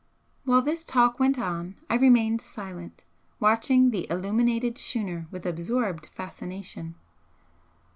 [0.45, 3.03] While this talk went on I remained silent,
[3.39, 6.95] watching the illuminated schooner with absorbed fascination.